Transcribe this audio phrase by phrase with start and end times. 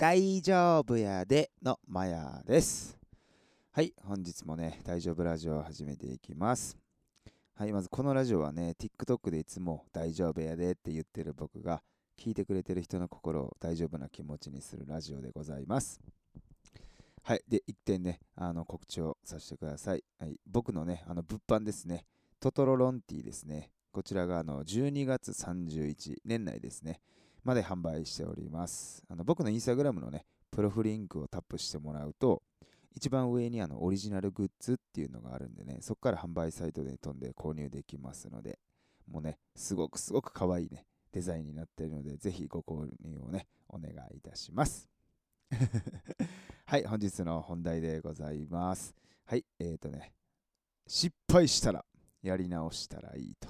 [0.00, 2.96] 大丈夫やでのマヤです。
[3.70, 6.78] はい、本日もね、大丈夫ラジオを始めていきます。
[7.54, 11.82] はい、まずこのラジオはね、TikTok でいつも大丈夫やでって言ってる僕が、
[12.18, 16.00] 聞いてくれてる人の心を大丈夫な気持ちにするラジオでございます。
[17.22, 20.04] はい、で、一点ね、あの告知をさせてください。
[20.18, 22.06] はい、僕のね、あの物販ですね、
[22.40, 23.70] トトロロンティーですね。
[23.92, 27.02] こちらがあの12月31年内ですね。
[27.44, 29.04] まで販売しております。
[29.08, 32.42] あの僕のインスタグラムのね、プロフリンクをタップしてもらうと、
[32.94, 38.58] 一番上にあのオリジナルグッズっていうのがあるんでね、そこから販売サイトで飛んで購入できますので、
[39.08, 44.88] もうね、すごくすごく可愛いね、デザインになっているので、ぜひご購入をね、お願いいたします。
[46.66, 48.94] はい、本日の本題でございます。
[49.24, 50.12] はい、えーとね、
[50.86, 51.84] 失敗したら
[52.22, 53.48] やり直したらいいと。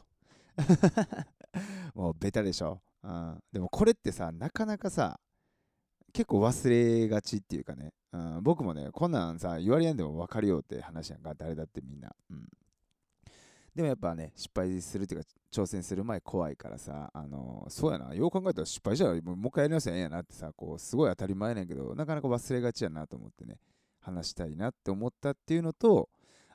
[1.94, 2.82] もうベタでしょ。
[3.02, 5.18] うん、でもこれってさ、なかなかさ、
[6.12, 12.10] 結構忘れがちっていうかね、うん、僕もね、こんなんさ、言われやんでも分かるよって話やんか、誰だってみんな。
[12.30, 12.48] うん、
[13.74, 23.58] でもやっぱね、失敗するっていうか、挑戦する前怖いからさ、あのそうやな、よう考えたら失敗したらもうもう一回やり直せばええやなってさ、こう、すごい当たり前なんけど、なかなか忘れがちやなと思ってね、
[24.00, 26.08] 話したいなって思ったっていうのと、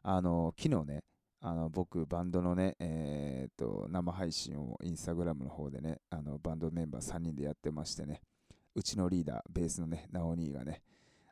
[0.03, 1.03] あの昨日ね、
[1.47, 8.21] あの僕、バンドのね、えー、と生配信をインスタグラムの方でね、あのバンドメンバー3人でやってましてね、
[8.73, 10.81] うちのリーダー、ベースのね、ナオニーがね、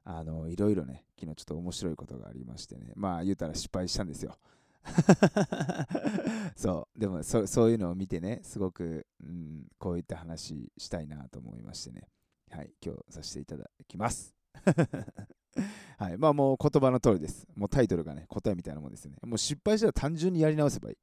[0.04, 4.38] あのいろいろね、昨日ちょっと面白いことがありましてね、まあ言うたら失敗したんですよ。
[6.56, 12.08] そう、でもそそういうのを見てね、すごく、うん、こういった話したいなと思いましてね、
[12.52, 14.36] はい、今日させていただきます。
[15.98, 17.48] はい、まあもう言葉の通りです。
[17.56, 19.18] もうタイトルがね、答えみたいなもんですよね。
[19.24, 20.98] もう失敗したら単純にやり直せばいい。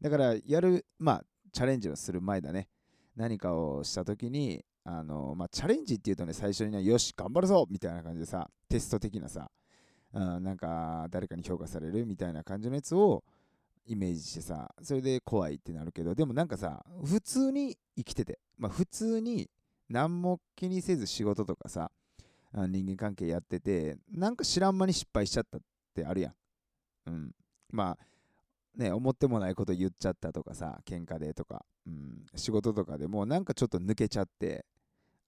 [0.00, 2.68] だから、やる、まあ、チャレンジをする前だね。
[3.16, 9.50] 何かをしたときに、あの、まあ、チャレンジっていうとね、最初にね、よし、頑張るぞみたいな感じでさ、テスト的なさ、
[10.12, 13.22] うん、なんか、誰かに評価されるみたいな感じのやつを
[13.86, 19.50] イメージしてさ、それで怖いってなるけど、でもなんかさ、普通に生きてて、まあ、普通に
[19.88, 21.90] 何も気にせず仕事とかさ、
[22.52, 25.60] あ人間関係やってて、なんか知らん間に失敗しちゃったっ
[25.94, 26.34] てあるやん。
[27.06, 27.34] うん。
[27.70, 34.64] まあ、ね、思ってもないこと言っちゃったとかさ、喧嘩でとか、うん、仕事とかでもなんかちょっと抜けちゃって、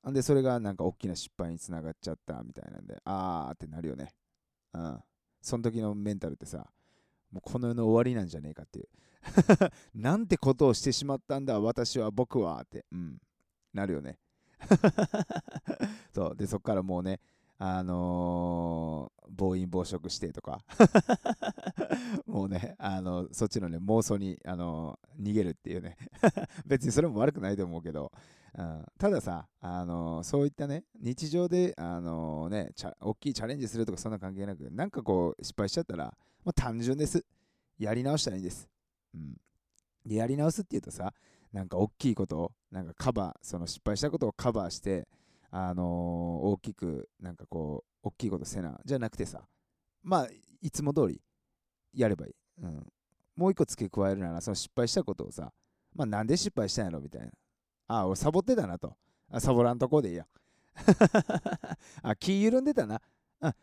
[0.09, 4.15] んで、それがなんか大きな失敗につながっちゃったみたいなんで、あーってなるよね。
[4.75, 5.01] うん。
[5.41, 6.67] その時のメンタルってさ、
[7.31, 8.89] もうこの世の終わりなんじゃねえかっていう。
[9.95, 13.21] なんてことをしてしまったんだ、私は、僕はって、うん、
[13.73, 14.19] なるよね。
[16.29, 16.37] そう。
[16.37, 17.21] でそこからもうね
[17.59, 20.61] あのー暴飲暴食してとか。
[22.27, 25.97] もうねあのそっちのね妄想に、あの逃げるっていうね。
[26.67, 28.13] 別にそれも悪くないと思うけど、
[28.55, 37.25] うん、たださ、あのそういったね日常で、あのね大きいチャレンジするとかそんな関係なくなんかこう失敗しちゃったら、まあ、単純です。
[37.79, 38.69] やり直したらいいんです、
[39.15, 39.37] うん、
[40.07, 41.13] でやり直すっていうとさ
[41.53, 45.09] なんか大きいことをなんかカバーその失敗したことをカバーして
[45.53, 49.43] あのー大きくなんかこう大きいことせなじゃなくてさ
[50.03, 50.29] まあ
[50.61, 51.21] いつも通り
[51.95, 52.93] やればいい、うん、
[53.37, 55.53] もう一個付け加えるならその失敗したことをさ
[55.95, 57.29] まあなんで失敗したんやろみたいな。
[57.89, 58.97] ああ俺サボってたなと。
[59.31, 60.27] あサボらんとこでいいや。
[62.03, 63.01] あ気緩んでたな。
[63.41, 63.55] あ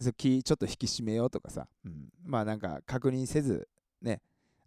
[0.00, 3.68] そ気ちょっと引き締めようとかさ、うん、まあなんか確認せず
[4.00, 4.20] ね。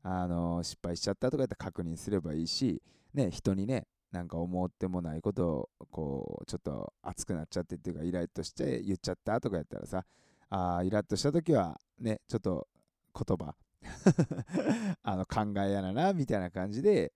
[0.03, 2.81] あのー失敗しちゃったとかやったら確認すればいいし
[3.13, 3.29] ね。
[3.29, 3.87] 人にね。
[4.11, 10.03] なんか思ってもないことをこうちょっと熱くなっちゃってっていうかイラッとして言っちゃったとかやったらさ
[10.49, 12.67] あーイラッとした時はねちょっと
[13.15, 13.55] 言葉
[15.03, 17.13] あの考えやななみたいな感じで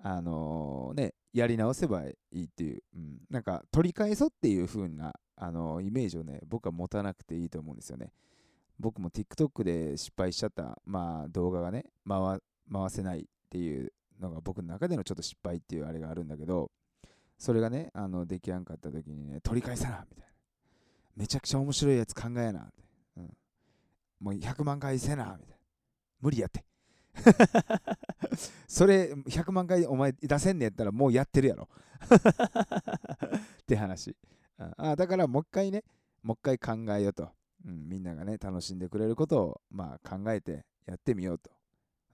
[0.00, 8.12] あのねやり直せばいいっていう、うん、なんか取り返そうっていう風なあのイメージをね僕は持たなくていいと思うんですよね。
[8.78, 16.70] 僕も TikTok で失敗しちゃった、まあ、動画がね回回せないっていうのが僕の中でのちょっと失敗っていうあれがあるんだけど
[17.38, 20.28] それがねあの出来上がった時にね取り返さなみたいな。
[21.16, 22.84] めちゃくちゃ面白いやつ考えなって、
[23.16, 23.36] うん、
[24.20, 25.56] もう100万回せなみたいな。
[26.20, 26.64] 無理やって。
[28.68, 31.68] それ100万回お前出せんねやったらもうやってるやろ。
[33.62, 34.16] って話。
[34.76, 35.84] あだからもう一回ね
[36.22, 37.30] もう一回考えようと、
[37.66, 41.50] うん、みんながね楽しんでくれることをまあ考えてやってみようと、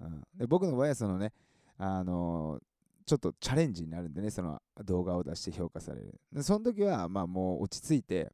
[0.00, 1.32] うん、で僕の場合はそのね
[1.78, 2.60] あの
[3.06, 6.42] ちょっとチャレンジになるんでねその動画を出して評価される。
[6.42, 8.32] その時はまあもう落ち着いて、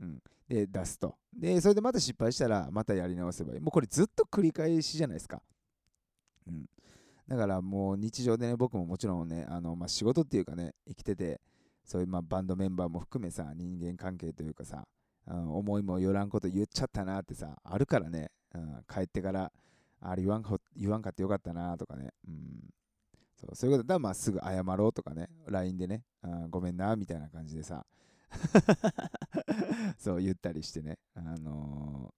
[0.00, 1.16] うん、で出すと。
[1.32, 3.60] でそれでまた失敗したらまたやり直せばいい。
[3.60, 5.40] もうこれずっと繰り返しじゃないですか、
[6.46, 6.66] うん、
[7.28, 11.40] だからもう日常でね僕ももちろんねあの、まあ、仕事っていうかね生きてて
[11.84, 14.86] そういうまあバンドメンバーも含めさ、人間関係というかさ、
[15.26, 19.50] うん、思いもよらんこと言っちゃったなってさ、あるからね、うん、帰ってから、
[20.00, 22.70] あれ言わんか言わんかってよかったなとかね、うん、
[23.40, 27.86] そうそういうことだ、まあ、すぐ謝ろうとかね、LINE でね、うん、ごめんなみたいな感じでさ、
[29.98, 32.14] そう言ったりしてね、あの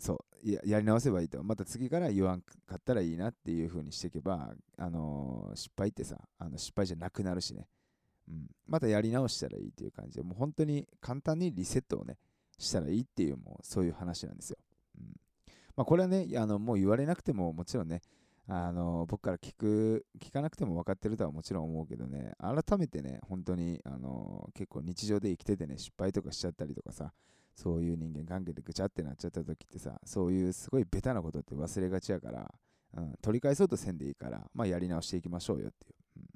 [0.00, 1.42] ー、そうや、やり直せばいいと。
[1.44, 7.68] また次から言わんかったらいいなっていう風にしていけば、あのー、失敗ってさ、あの失敗じゃなくなるしね、
[8.28, 12.18] うん、またやり直したらいいっていう感じで、もう本当に簡単にリセットをね、
[12.58, 14.58] したらいいっていう、もうそういう話なんですよ。
[14.98, 15.22] うん
[15.76, 18.02] まあ、これはね、あのもう言われなくてももちろんね、
[18.48, 27.12] あの僕から聞く、聞かなくても分かってるとはもちろん思うけどね、改めてね、本当にあの結構日常で生きててね、失敗とかしちゃったりとかさ、
[27.54, 32.52] そういう人間関係でぐちゃってなっちゃった時ってさ、そういうすごいベタなことって忘れがちやから、
[32.96, 35.94] うん、取り返そうとせんでいいから、まあ、やり直していきましょうよっていう。
[36.16, 36.26] うん、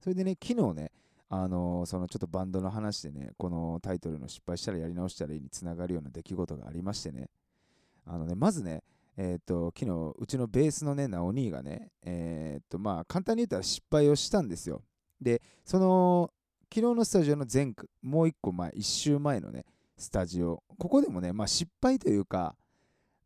[0.00, 0.92] それでね、昨日ね、
[1.28, 7.30] あのそのちょっとバンドの話でね、このタイトルの失敗したらやり直したらいいにつながるような出来事がありましてね、
[8.04, 8.82] あのね、まずね、
[9.22, 14.82] えっ、ー、と、昨日、うちのベースのね、ナオ兄がね、えっ、ー、と、まあ、簡単に言ったら失敗をしたんですよ。
[15.20, 16.32] で、その、
[16.74, 19.66] 昨日のスタジオの前、もう一個前、一周前のね、
[19.98, 22.56] スタジオ、ここでもね、まあ、失敗というか、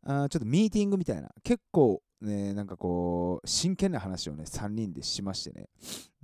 [0.03, 5.69] あちょっとミーティングみたいな、結構、ね、なんかこう、真剣な話をね、3人でしましてね、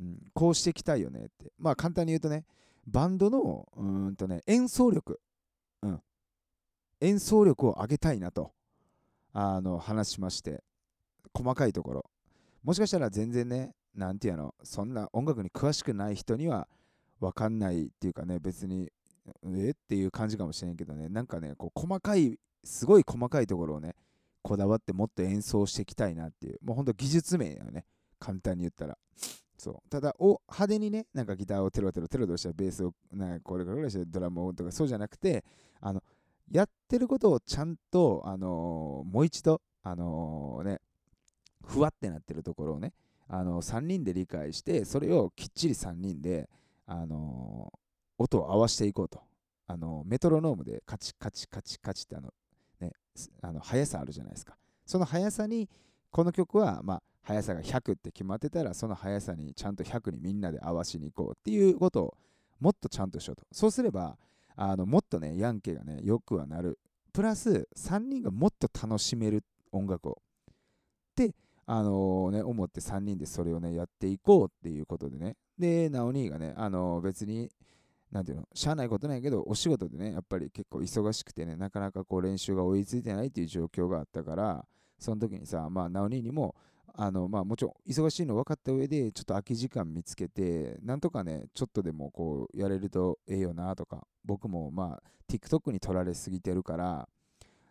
[0.01, 1.53] うん、こうしていきたいよねって。
[1.57, 2.43] まあ、簡単に言うとね、
[2.87, 5.21] バンドの、うんとね、演奏力、
[5.81, 6.01] うん、
[6.99, 8.51] 演奏力を上げたいなと。
[9.33, 10.63] あの話しまして
[11.33, 12.05] 細かいところ。
[12.63, 16.67] もしかしたら全然ねなんていうのそんな音楽に詳しくない人には
[17.19, 18.89] 分かんないっていうかね別に
[19.45, 19.71] え？
[19.71, 21.09] っていう感じかもしれんけどね。
[21.09, 23.95] なんかねこう細かいすごい細かいところをね
[24.41, 26.59] こだわってもっと演奏していきたいなっていう。
[26.63, 27.85] もうほんと技術面よね。
[28.19, 28.97] 簡単に言ったら。
[29.57, 29.89] そう。
[29.89, 35.43] ただお派手にねなんかギターをテロテロテロテロしたベースをなんかこれからしてドラムをとかそうじゃなくて
[35.79, 36.01] あの
[36.51, 40.81] やってることをちゃんと、あのー、もう一度、あのー、ね、
[41.65, 42.93] ふわってなってるところをね、
[43.27, 46.49] あのー、3人で理解して、それをきっちり3人で、
[46.85, 47.71] あの
[48.17, 49.21] 音を合わせていこうと。
[49.67, 52.33] あのメトロノームでカチカチカチカチってあの、
[52.81, 52.91] ね、
[53.41, 54.57] あの速さあるじゃないですか。
[54.85, 55.69] その速さに、
[56.11, 62.17] この曲は、まあ、速さが100って決まってたら、その速さにちゃんと100にみんなで合わしに行こうっていうことを
[62.59, 63.45] もっとちゃんとしようと。
[63.53, 64.17] そうすれば、
[64.63, 66.77] あのもっとね、ヤンケがね、よくはなる。
[67.13, 70.21] プラス、3人がもっと楽しめる音楽を。
[71.15, 71.33] で、
[71.65, 75.35] あのー、ね、思って3人でそれをね、やっていこうっていうことでね。
[75.57, 77.49] で、ナオ兄がね、あのー、別に、
[78.11, 84.65] なんていうの、しゃあないことないけど、お仕事でね、やっぱり結構忙しくてね、なかなかこう練習が追いついてないっていう状況があったから、
[84.99, 86.53] その時にさ、まあ、ナオ兄にも、
[86.95, 97.07] あのまあ、もちろん忙しいの分かった上でちょっと空き時間見つけてなんとかねちょっとでもこうやれるとええよなとか僕もまあ TikTok に撮られすぎてるから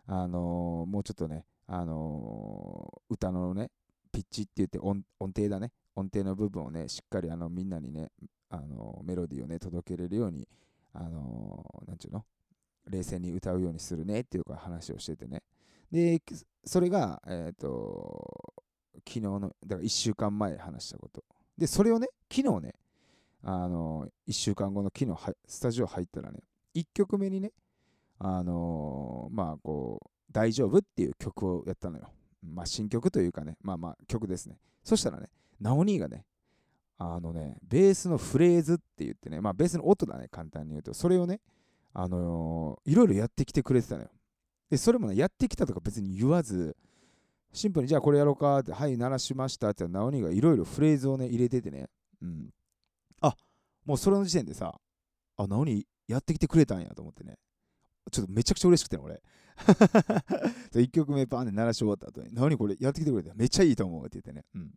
[0.07, 3.69] あのー、もうちょっとねあのー、歌のね
[4.11, 8.09] ピッチって言って音程だね音程の部分をねしっかりあのみんなにね
[8.49, 10.47] あのメロディーをね届けれるように
[10.93, 12.25] あのなんちゅうの
[12.89, 15.43] 冷静に歌うようにするねっていうか話をしててね。
[15.91, 16.21] で
[16.65, 18.53] それがえっ、と
[19.07, 21.23] 昨日の、だから1週間前話したこと。
[21.57, 22.75] で、それをね、昨日ね、
[23.43, 26.39] あの、1週間後の昨日スタジオ入ったらね、
[26.75, 27.51] 1曲目にね、
[28.19, 32.09] あの、まあこう、大丈夫っていう曲をやったのよ。
[32.43, 34.57] まあ新曲というかね、まあまあ曲ですね。
[34.83, 35.29] そしたらね、
[35.59, 36.25] ナオニーがね、
[36.97, 41.41] あのね、ベースのフレーズって言ってね、まあベースの音だね、簡単に言うと、それをね、
[41.93, 44.09] あのー、いろいろやってきてくれてたのよ。
[44.69, 46.77] で、それもね、やってきたとか別に言わず、
[47.53, 51.87] シンプルにじゃあこれやろうかって、はい、鳴らしましたって言ったら、ナオニがいろいろフレーズをね、入れててね、
[52.21, 52.49] うん。
[53.21, 53.35] あ、
[53.85, 54.79] もうそれの時点でさ、
[55.37, 57.37] あ、ナオニやってきてくれたんやと思ってね、
[58.11, 59.21] ちょっとめちゃくちゃ嬉しくて、俺。
[60.73, 64.71] 1曲目パーンで鳴らし終わった後に、ナオニこれやってきてくれためっちゃいいと思うって言ってね、うん。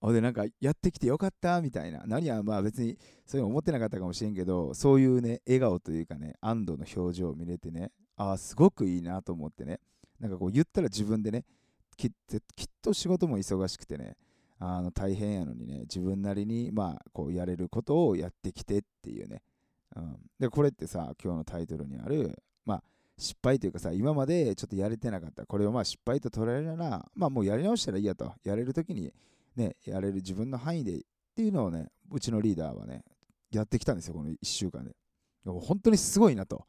[0.00, 2.04] ほで、なんか、やってきてよかったみたいな。
[2.06, 9.80] 何はまあ別にそういうの思ってなかったかもしれんけど、そういうね、笑顔というかね、安堵の表情を見れてね、ああ、すごくいいなと思ってね。
[10.20, 11.44] なんかこう言ったら自分でね
[11.96, 12.10] きっ
[12.82, 14.16] と仕事も忙しくてね
[14.58, 19.42] あの大変やのにね自分なりにまあこうやれることをやってきてっていうね、
[19.96, 22.82] うん、でこれってさ今日のタイトルにあるまあ
[23.18, 28.32] 失敗というかさ今までちょっとやれてなかったこれをまあ失敗と捉えるならまあもうやり直したらいいやと。
[28.44, 29.12] やれる時に
[29.56, 31.00] ねやれる自分の範囲でっ
[31.34, 33.02] ていうのをねうちのリーダーはね
[33.50, 34.92] やってきたんですよこの1週間で。
[35.44, 36.66] 本当にすごいなと。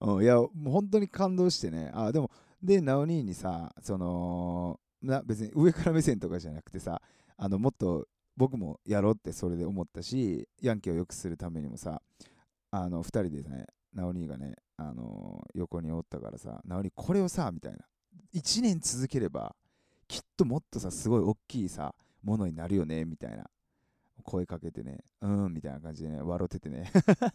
[0.00, 1.90] うん、いや、もう本当に感動してね。
[1.94, 2.30] あ、でも、
[2.62, 7.00] で、ナオニーにさ、その、な別に上から目線とかじゃなくてさ、
[7.36, 12.00] あのもっと僕もやろうってそれで思ったしヤンキーを良くするためにもさ
[12.70, 17.78] あの2人でねナオニーがね、あのー、横におったからさナオニーこれをさみたいな
[18.34, 19.54] 1年続ければ
[20.08, 23.44] きっともっとさすごい大きいさものになるよねみたいな
[24.24, 26.90] 声かけてねうんみたいな感じでね笑っててね。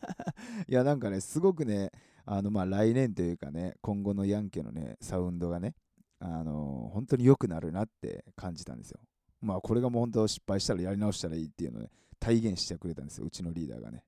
[0.67, 1.91] いやなんかねすごくね
[2.25, 5.75] あのまあ来年というかね今後のヤンケのねサウンドがね
[6.19, 9.00] あの、本当に良くなるなって感じたんですよ。
[9.41, 14.03] まあこれがもう本当失敗したらやり直したらいいっていうのをね体現してくれたんですようちのリーダーがね。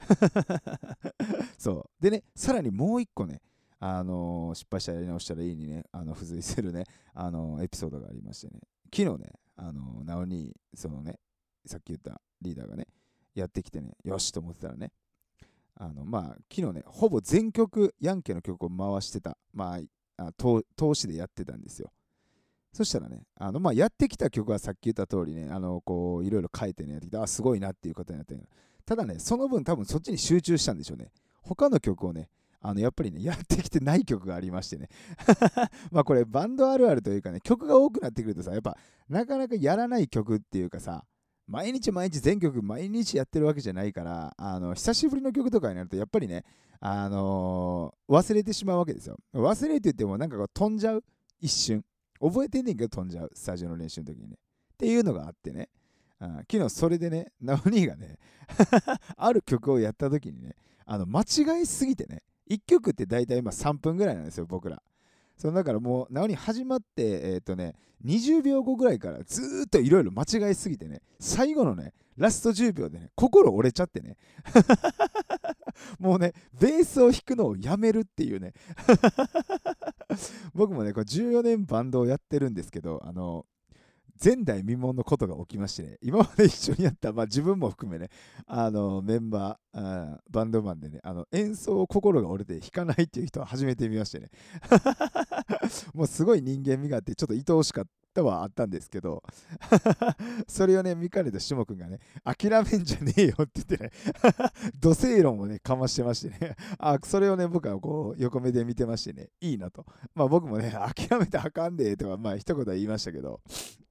[1.58, 2.02] そう。
[2.02, 3.42] でねさらにもう一個ね
[3.78, 8.60] あの、失敗したらやり直したらいいにねあの付随するねあの、エピソードがありましてね。
[8.94, 11.18] 昨日ねあのなおにそのね
[11.66, 12.86] さっき言ったリーダーがね
[13.34, 14.92] やってきてねよしと思ってたらね
[15.76, 16.22] あのまあ
[16.54, 19.78] 昨日ねほぼ全曲ヤンケの曲を回してたま
[20.18, 21.90] ああ投資でやってたんですよ
[22.72, 28.34] そしたらね、あのまあ、やってきた曲はさっき言った通りね、あのこういろいろ書いてね、やってきて、あ、すごいなっていうことになって
[28.86, 31.12] ただね、その分多分そっちに集中したんでしょうね。
[31.42, 32.30] 他の曲をね、
[32.62, 34.88] あのやっぱりね、やってきてない曲がありましてね。
[35.92, 41.04] まあこれバンドあるあるというかね、曲が多くなってくるとさ、やっぱなかなかやらない曲っていうかさ、
[41.52, 46.44] 毎日毎日全曲毎日やってるわけじゃないから、あの久しぶりの曲とかになるとやっぱりね、
[46.80, 49.18] あのー、忘れてしまうわけですよ。
[49.34, 51.04] 忘れて言ってもなんかこう飛んじゃう、
[51.42, 51.84] 一瞬。
[52.18, 54.36] 覚えてんねんけど飛んじゃう、スタジオの練習の時にね。
[54.72, 55.68] っていうのがあってね。
[56.50, 58.16] 昨日それでね、ナオニーがね
[59.18, 60.56] ある曲をやった時にね、
[60.86, 64.82] あの間違いすぎてね、1曲って大体今3分ぐらいなんですよ、僕ら。
[65.42, 74.16] そのだからもう、なおに始まって、えっ、ー、とね、20秒後ぐらいからずっといろいろ間違えすぎてね、最後のね、ラスト10秒でね、心折れちゃってね。
[75.98, 78.52] もうね、ベースを弾くのをやめるっていうね
[80.54, 83.44] 僕もね、これ14年バンドをやってるんですけど、あの、
[84.22, 88.08] 前代未聞のことが起きましてね、今まで一緒にやった、まあ、自分も含めね、
[88.46, 94.30] あのメンバーバンドマンでね、あの演奏を心が折れて弾かないっていう人は初めて見ましてね、
[95.92, 99.22] もうすごい人間味があって、ちょっと愛おしかったはあったんですけど
[100.46, 103.90] それをね、見かねたしもくんがね、諦めんじゃねえよって言ってね
[104.80, 109.84] 土星論をね、かましてましてね あ、それをね、僕はこう、横目で見てましてね、いいなと。
[110.14, 113.40] まあ僕もね、諦めてあかんでとか、まあ一言は言いましたけど、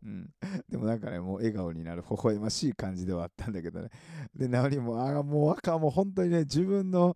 [0.03, 0.29] うん。
[0.69, 3.89] でもなんかね、もう笑顔になる、微笑ましい感じではあったんだけどね。
[4.35, 7.15] で、なおにも、ああ、もうあかん、もう本当にね、自分の、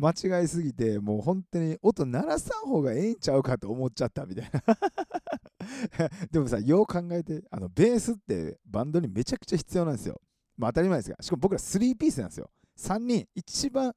[0.00, 10.20] 間違いすぎて、もう本当に音鳴らさん方がええんちゃうかと思っちゃったみたいな でもさ、よう考えて、あのベースってバンドにめちゃくちゃ必要なんですよ。
[10.56, 12.50] まあ当たり前ですが、しかも僕ら3ピースなんですよ。
[12.78, 13.92] 3人、一番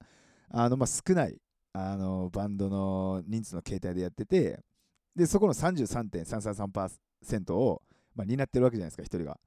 [0.49, 1.37] あの、まあ、少ない
[1.73, 4.59] あのバンドの人数の形態でやってて、
[5.15, 7.81] で、そこの33.333%を、
[8.15, 9.39] まあ、担ってるわけじゃないですか、1人が。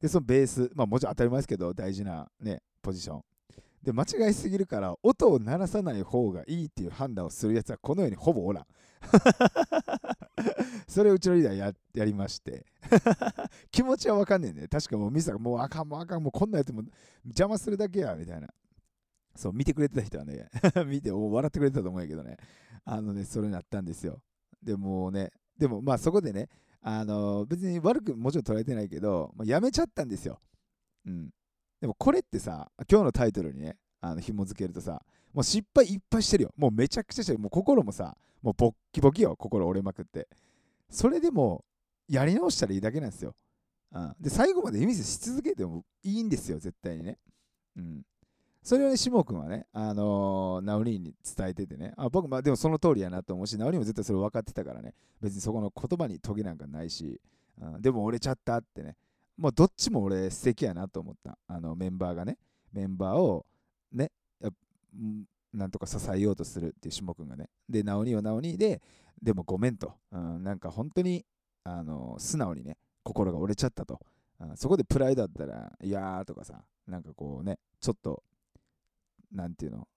[0.00, 3.22] で、そのベース、まあもちろん当たり前ですけど、大事なね、ポジション。
[3.82, 8.66] で、間違いすぎるから、音を鳴らさない方がいいっていう判断をするやつはこの世にほぼおらん。
[10.86, 12.66] それをうちのリーダーややりまして
[13.72, 14.68] 気持ちはわかんねえんだよ。
[14.68, 16.82] 確かもうミスがもうあかんもうあかんもうこんなやつも
[17.24, 18.48] 邪魔するだけやみたいな。
[19.34, 20.48] そう、見てくれてた人はね、
[20.86, 22.36] 見て笑ってくれてたと思うんやけどね、
[22.84, 24.20] あのね、それになったんですよ。
[24.62, 26.48] でもね、でもまあそこでね、
[26.82, 30.40] あの別に悪くもちろん捉えてないけど、まあ、やめちゃったんですよ。
[31.06, 31.30] うん。
[31.80, 36.52] でもこれってさ、今日のタイトルにね、あの紐付けるとさ、もう失敗いっぱいしてるよ。
[36.56, 37.38] もうめちゃくちゃしてる。
[37.38, 39.36] もう心もさ、もうボッキボキよ。
[39.36, 40.28] 心折れまくって。
[40.88, 41.64] それでも、
[42.08, 43.34] やり直したらいいだけなんですよ。
[43.92, 47.18] うん、で、最後まで意味し続けてもいいんですよ、絶対にね。
[47.76, 48.02] うん。
[48.62, 57.20] それをね、しもくんはね、あのー、ナオリンに伝えててね、あ僕、まあでもその通りやなと思うし、ナオリンも絶対それ分かってたからね、別にそこの言葉にトゲなんかないし、
[57.60, 58.96] うん、でも折れちゃったってね、
[59.40, 61.38] もうどっちも俺素敵やなと思った。
[61.48, 62.36] あのメンバーがね、
[62.74, 63.46] メンバーを
[63.90, 64.12] ね、
[65.54, 67.48] なんとか支えようとするっていうしもくんがね。
[67.66, 68.82] で、なおにはなおにで、
[69.22, 69.94] でもごめんと。
[70.12, 71.24] うん、なんか本当に、
[71.64, 73.98] あの素直にね、心が折れちゃったと。
[74.40, 78.22] うん、そこでプライドだったら、いやーとかさ、なんかこうね、ちょっと、
[79.32, 79.88] なんていうの、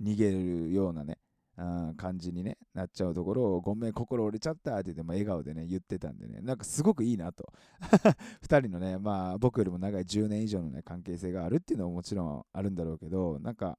[0.00, 1.18] 逃げるようなね、
[1.56, 7.52] 感じに、ね、なっちゃうところを、ごめん、心折れちゃったって言っても笑顔でね、言ってたんでね、なんかすごくいいなと。
[8.42, 13.78] 2人のね、まあ僕よりも長い10年以上のね、関係性があるっていうのももちろんあるんだろうけど、なんか、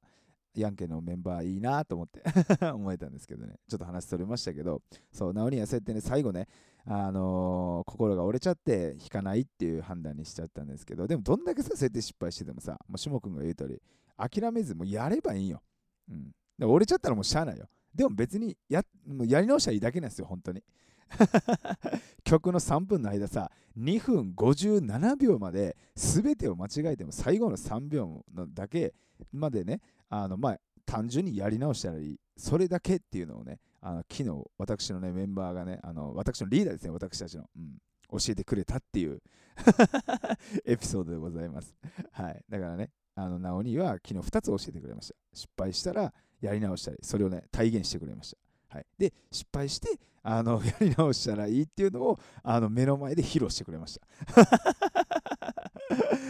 [0.56, 2.22] ヤンケのメンバーいいなと思って
[2.72, 6.48] 思えたんですけどね、ちょっと話それましたけど、そう、ナオニはそうやってね、最後ね、
[6.86, 13.82] あのー、心が折れちゃって弾かないっていう判断にしちゃったんですけど、でもどんだけさ、そうやって失敗しててもさ、もう下君が言う通り、
[14.15, 15.63] 諦めずもうやればいいよ。
[16.10, 16.32] うん。
[16.60, 17.67] 折れちゃったらもうしゃあないよ。
[17.93, 20.63] でも別にやもうやり直したらいいだけなんですよ、本当に。
[22.24, 28.93] 曲の3分の間さ、2分57秒まで全てを間違えても最後の3秒のだけ
[29.31, 32.19] までね、あのまあ、単純にやり直したらいい。
[32.36, 37.77] それだけっていうのをね、あの昨日私のねメンバーがね、あの私のリーダーですね、私たちの、うん、
[38.12, 39.22] 教えてくれたっていう
[40.65, 41.75] エピソードでございます。
[42.12, 42.43] はい。
[42.50, 45.15] だからね、あの、ナオニは昨日2つ教えてくれました。
[45.33, 48.35] 失敗したらやり直したり、それをね、体現してくれまし
[48.69, 48.75] た。
[48.75, 48.85] はい。
[48.97, 54.41] で、失敗して、あの、 やり直したらいいっていうのを、あの、目の前で披露してくれました。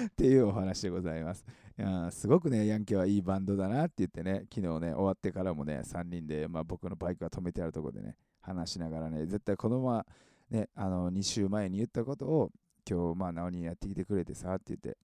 [0.05, 1.43] っていうお話でございます。
[1.79, 10.05] いやすごくね、ヤンケはいいバンドだなって言ってね、昨日ね、終わってからもね、3人で、まあ、僕のバイクが止めてあるとこでね、話しながらね、絶対このまま、
[10.51, 12.51] ね、あの2週前に言ったことを、
[12.87, 14.97] 今日、まあ、ナオにやってきてくれてさって言って、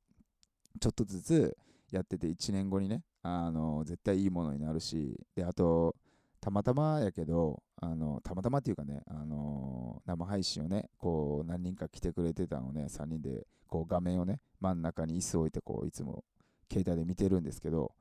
[0.80, 1.58] ちょっとずつ
[1.92, 5.96] やってて、1年後にね、あの絶対いいものになるし、で、あと、
[6.42, 16.24] たまたまやけど、あのたまたまっていうかね、あの生配信をね、こう何人か来てくれてたのをね、3人でこう画面をね、真ん中に椅子を置いてこういつも
[16.72, 17.92] 携帯で見てるんですけど、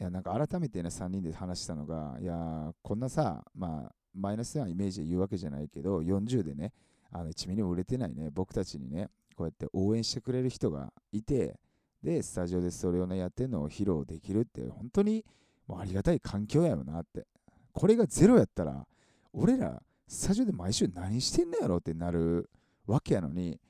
[0.00, 6.72] いやなんか改めてね、3人で話したのが、いやこんなさ、まあ、マイナスなイメージで言うわけじゃないけど、40でね、
[7.10, 11.58] あの1ミリも売れてないね、僕たちにね、こうやって応援してくれる人がいて、
[12.02, 15.24] で、スタジオでそれをね、やってるのを披露できるって、本当に
[15.66, 17.26] もうありがたい環境やよなって。
[17.72, 18.86] これがゼロやったら、
[19.32, 22.48] 俺ら、スタジオで毎週何してんのやろってなる
[22.86, 23.60] わけやのに、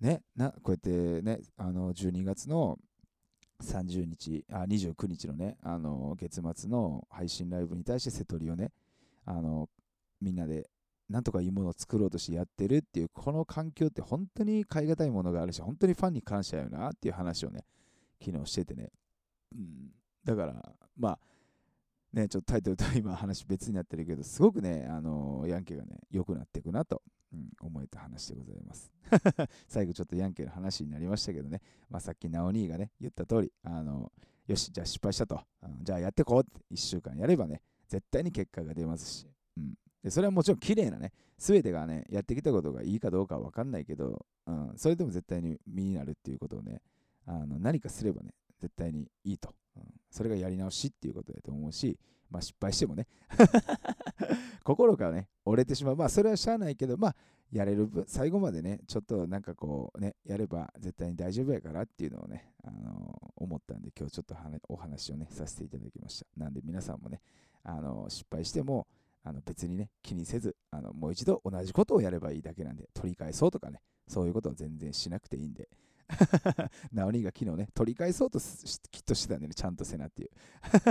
[0.00, 2.78] ね、なこうやってね、あの12月の
[3.62, 8.72] 30日、あ29日のね、あの月末の配信ライブに対して瀬戸りをね、
[9.24, 9.68] あの
[10.20, 10.68] みんなで
[11.08, 17.64] なんとかいいものを作ろうとしてやってるっていう、この環境って本当に買い難いものがあるし、本当にファンに感謝よなっていう話をね、
[18.24, 18.90] 昨日しててね。
[19.54, 19.90] うん、
[20.24, 21.18] だから、まあ、
[22.14, 28.92] ね、ちょっとタイトルと今話別になってるけど、すごくね、あのヤンケがね、良くなっていくなと、うん、思えた話でございます。
[29.68, 34.12] 最後ちょっとヤンケの話になりましたけどね、まあ、さっきナオニーがね、言った通り、あの
[34.46, 46.82] よし、じゃあ失敗したと、うん、じゃあやってこうって1週間やればね、絶対に結果が出ますし、うん、でそれはもちろん綺麗なね、すべてがね、やってきたことがいいかどうかは分かんないけど、うん、それでも絶対に身になるっていうことをね、
[47.26, 49.54] あの何かすればね、絶対にいいと。
[49.76, 51.98] うん、それがやり直しっていうことだと思うし、
[52.30, 53.06] まあ失敗してもね
[54.62, 55.96] 心からね、折れてしまう。
[55.96, 57.16] まあそれはしゃあないけど、まあ
[57.50, 64.36] やれる分、最後までね、ちょっとなんかこうね、やれば絶対に大丈夫やからっていうのをね、あのー、思ったんで、今日ちょっと
[64.68, 66.26] お話をね、させていただきました。
[66.36, 67.22] なんで皆さんもね、
[67.62, 68.86] あのー、失敗しても、
[69.24, 75.68] あの別にね、気にせずあの、もう一度同じことをやればいいだけなんで、取り返そうとかね、そういうことは全然しなくていいんで、
[76.92, 80.30] ナオニーが昨日ね、取り返そうときっとしてたんでね、ちゃんとせなっていう。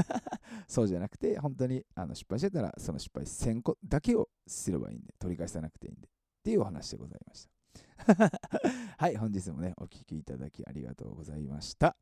[0.67, 6.09] そうじゃなくて、本当にあの失敗してたら、その失敗1000個だけをすればいいんで、取り返さなくていいんで、っ
[6.43, 7.51] ていうお話でございました。
[8.97, 11.95] はい、本日もね、お聴きいただきありがとうございました。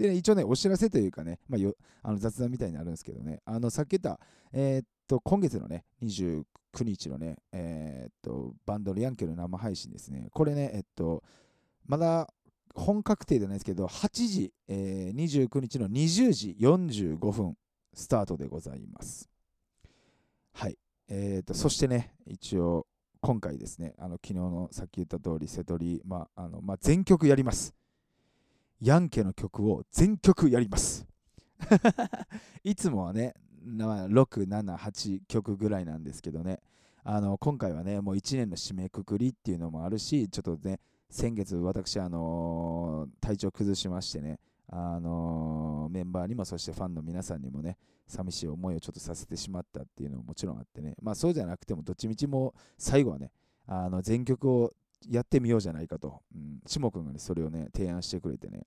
[0.00, 4.18] で、ね、一応ね、お知らせというかね、まあ、よあの雑談みたいになるんですけどね、あのさっき言った、
[4.52, 6.44] えー、っと、今月のね、29
[6.82, 10.28] 日のね、えー、っと、バンドのヤンケの生配信ですね。
[10.32, 11.22] これね、えっと、
[11.86, 12.32] まだ
[12.74, 17.56] 本確定じゃないですけど、8時、えー、29日の20時45分
[17.92, 19.28] スタートでございます。
[20.54, 20.78] はい。
[21.08, 22.86] えーと、そしてね、一応、
[23.20, 27.74] 今回ですね、あの昨日のさっき言った通り、瀬戸り、まああのまあ、全曲やります。
[28.80, 31.06] ヤンケの曲を全曲やります。
[32.64, 33.34] いつもはね、
[33.66, 36.60] 6、7、8曲ぐらいなんですけどね、
[37.04, 44.38] あの今回はね、もう1年の締めくくりっていうのもあるし、ちょっとね、先月私、あのー、体調崩しましてね、
[44.68, 53.30] あのー、メンバーにもそしてファンの皆さんにもね、寂しい思いをちょっとさせてしまったっていうのももちろんあってね、まあそうじゃなくてもどっちみちも最後はね、
[53.66, 54.72] あの全曲を
[55.08, 58.66] やってみようじゃないかと、うん、下君がね、それをね、提案してくれてね、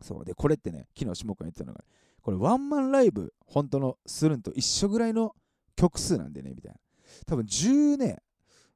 [0.00, 1.84] そうで、これってね、昨日下君が言ってたのが、
[2.22, 5.34] これワンマンライブ、本当のするんと一緒ぐらいの
[5.76, 6.78] 曲数なんでね、みたいな。
[7.26, 8.22] 多分10ね、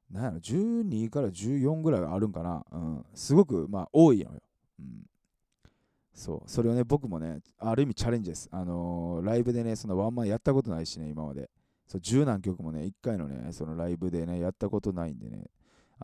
[0.09, 2.65] なんやろ、12から14ぐらいあるんかな。
[2.71, 4.41] うん、すごく、まあ、多いのよ。
[4.79, 5.05] うん。
[6.13, 8.47] そう、それをね、僕もね、ある意味チャレンジです。
[8.51, 11.49] あのー、ライブでね、そのワンマンやったことないしね、今まで。
[11.87, 15.47] そう、十何曲もね、1回のね、そのライブでね、やったことないんでね、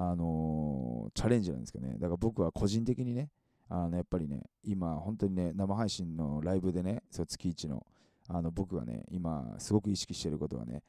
[0.01, 3.29] あの、チャレンジなんですけどね、だから僕は個人的にね、
[3.67, 7.85] あのやっぱりね、今、本当にね、生配信のライブでね、そう月1の、
[8.29, 10.83] あの僕がね、今、すごく意識してることはね、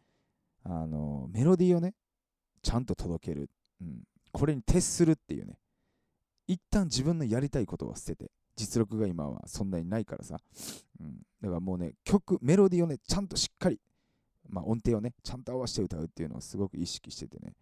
[0.63, 1.95] あのメロディーをね、
[2.63, 5.59] ちゃんと届ける、うん、これに徹するっていうね。
[6.47, 10.37] 一旦自分のやりたいことを捨てて実力が今はそんなにないからさ、
[11.01, 13.79] うん、だからもうね曲メロディーをねちゃんとしっかり、
[14.49, 17.55] まあ、音程をねちゃんと合わせて歌うっていうのをすごく意識しててね。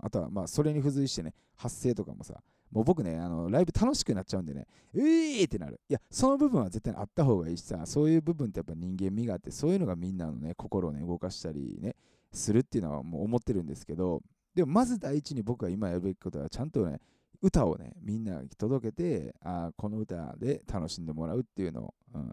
[0.00, 2.34] あとはまあそれに付随してね発声とかもさ
[2.70, 5.80] もう僕ねあのライブ楽しくなっちゃうんでねうーってなる。
[5.88, 11.96] いやその部分は絶対あった方がいいしさそういう部分ってやっぱ人間味があってそういうのがみんなのね心をね動かしたりね
[12.32, 14.22] するっていうのはもう思ってるんですけど
[14.54, 17.00] でもまず第一に僕が今やるべきことはちゃんとね
[17.40, 22.32] 歌をねみんなに届けてあこの歌で楽しんでもらうっていうのを、うん、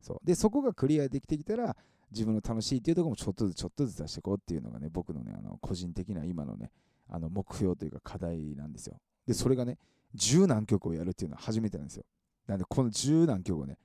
[0.00, 0.18] そう。
[0.22, 1.74] でそこがクリアできてきたら
[2.10, 6.70] 自分の楽しいっていうところもちょっとずつちょっとずつ出していこうっていうのがね僕のねあの個人的な今のね
[7.14, 8.96] あの目標というか課題なんですよ。
[9.26, 9.78] でそれがね
[10.14, 12.04] 十何曲をやるっていうのは初めてなんですよ。
[12.46, 13.78] なんでこの十何曲をね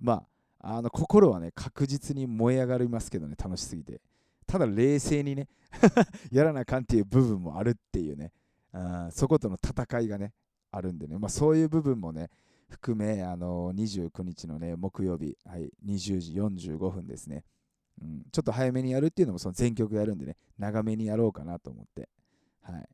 [0.00, 0.24] ま
[0.60, 4.00] ああの心はね確実に燃え上がりますけどね楽しすぎて。
[4.46, 5.48] ただ冷静にね
[6.32, 8.32] やらなあかんっていう部分もあるっていうね
[9.12, 10.32] そことの戦いがね
[10.72, 12.30] あるんでね、まあ、そういう部分もね
[12.70, 17.44] 含め、あのー29日のね、木曜日、はい、20時45分ですね、
[18.00, 18.22] うん。
[18.32, 22.08] ちょっと早めにやるっていうのもその全曲やるんでね、長めにやろうかなと思って、
[22.70, 22.88] はい。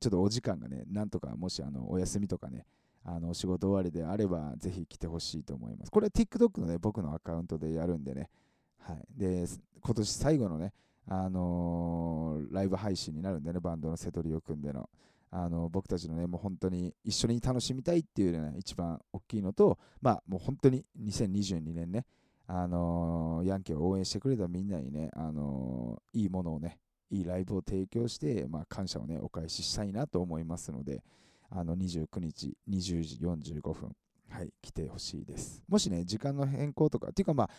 [0.00, 2.66] ちょっとお時間がね、なんとかもしあのお休みとかね、
[3.04, 5.90] あの仕事終わりであれば、ぜひ来てほしいと思います。
[5.90, 8.30] これは TikTok のね、僕のアカウントでやるんでね、
[8.78, 9.04] はい。
[9.10, 9.46] で、
[9.80, 10.72] 今年最後のね、
[11.06, 14.88] あのー、ライブ配信になるんでね、バンドの瀬戸りを組んでの。
[15.34, 22.04] あの僕たちのね、もう本当に一緒に楽しみたいっていうのが、ね、一番大きいのと、まあもう本当に2022年ね、
[22.46, 26.78] あのー、ヤンキーを応援してくれたみんなにね、あのー、いいものをね、
[27.12, 31.04] いいライブを提供して、まあ、感謝をね、お返ししたいなと思いますので、
[31.50, 33.94] あの29日20時45分、
[34.30, 35.62] はい、来てほしいです。
[35.68, 37.50] もしね、時間の変更とか、っていうかま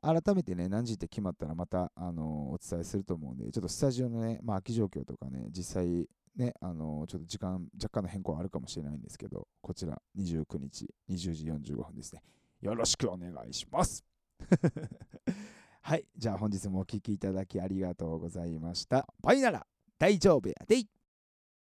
[0.00, 12.22] あ、改めてね、何時って決まったらまた、あのお伝えすると思うんで、ちょっとスタジオのね、まあ、空き状況とかね、実際ね、あのちょっと時間、若干の変更あるかもしれないんですけど、こちら29日20時45分ですね。
[12.62, 14.02] よろしくお願いします。
[15.84, 19.06] はい、じゃあ本日もお聴きいただきありがとうございました。
[19.20, 19.66] バイなら
[19.98, 20.78] 大丈夫やで